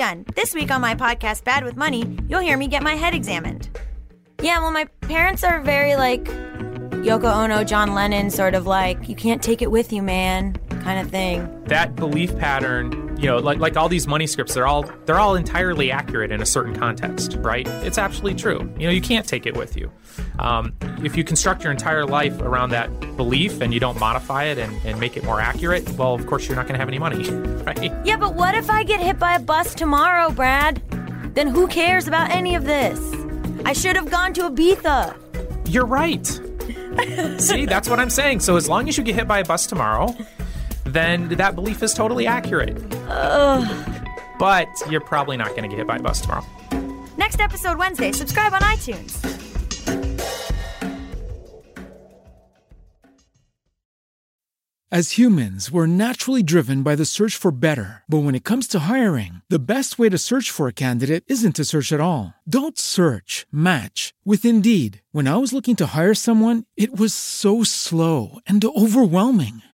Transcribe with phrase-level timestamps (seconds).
[0.00, 3.14] I'm This week on my podcast, Bad with Money, you'll hear me get my head
[3.14, 3.68] examined.
[4.42, 6.24] Yeah, well, my parents are very like
[7.04, 11.00] Yoko Ono, John Lennon, sort of like, you can't take it with you, man, kind
[11.00, 11.64] of thing.
[11.64, 15.34] That belief pattern, you know, like like all these money scripts, they're all they're all
[15.34, 17.66] entirely accurate in a certain context, right?
[17.82, 18.60] It's absolutely true.
[18.78, 19.90] You know, you can't take it with you.
[20.38, 24.58] Um, if you construct your entire life around that belief and you don't modify it
[24.58, 26.98] and, and make it more accurate, well, of course, you're not going to have any
[26.98, 27.28] money,
[27.64, 27.92] right?
[28.04, 30.82] Yeah, but what if I get hit by a bus tomorrow, Brad?
[31.34, 33.00] Then who cares about any of this?
[33.64, 35.16] I should have gone to Ibiza.
[35.68, 36.26] You're right.
[37.40, 38.40] See, that's what I'm saying.
[38.40, 40.14] So as long as you get hit by a bus tomorrow,
[40.94, 42.76] then that belief is totally accurate.
[44.38, 46.46] But you're probably not going to get hit by a bus tomorrow.
[47.16, 48.12] Next episode Wednesday.
[48.12, 49.20] Subscribe on iTunes.
[54.92, 58.04] As humans, we're naturally driven by the search for better.
[58.06, 61.56] But when it comes to hiring, the best way to search for a candidate isn't
[61.56, 62.34] to search at all.
[62.48, 65.02] Don't search, match with Indeed.
[65.10, 69.62] When I was looking to hire someone, it was so slow and overwhelming.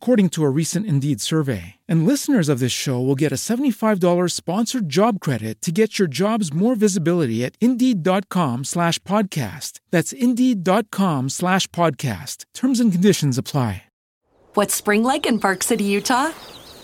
[0.00, 1.74] according to a recent Indeed survey.
[1.86, 6.08] And listeners of this show will get a $75 sponsored job credit to get your
[6.08, 9.80] jobs more visibility at Indeed.com slash podcast.
[9.90, 12.46] That's Indeed.com slash podcast.
[12.54, 13.82] Terms and conditions apply.
[14.54, 16.32] What's spring like in Park City, Utah?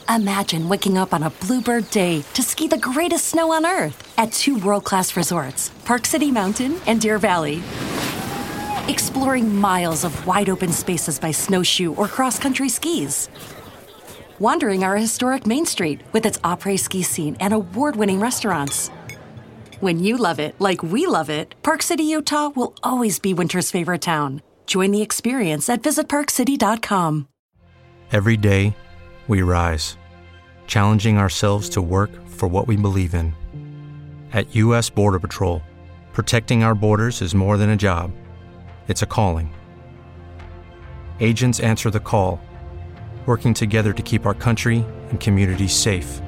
[0.08, 4.32] Imagine waking up on a bluebird day to ski the greatest snow on earth at
[4.32, 7.62] two world class resorts, Park City Mountain and Deer Valley.
[8.88, 13.30] Exploring miles of wide open spaces by snowshoe or cross country skis.
[14.38, 18.90] Wandering our historic Main Street with its après ski scene and award winning restaurants.
[19.80, 23.70] When you love it like we love it, Park City, Utah will always be winter's
[23.70, 24.42] favorite town.
[24.66, 27.28] Join the experience at visitparkcity.com.
[28.12, 28.76] Every day,
[29.28, 29.96] we rise,
[30.66, 33.34] challenging ourselves to work for what we believe in.
[34.32, 34.90] At U.S.
[34.90, 35.62] Border Patrol,
[36.14, 38.12] Protecting our borders is more than a job,
[38.88, 39.54] it's a calling.
[41.20, 42.40] Agents answer the call,
[43.26, 46.20] working together to keep our country and communities safe.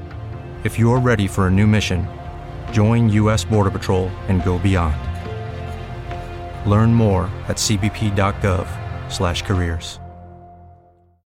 [0.64, 2.08] If you're ready for a new mission,
[2.72, 3.44] join U.S.
[3.44, 4.96] Border Patrol and go beyond.
[6.66, 9.98] Learn more at cbp.gov/careers.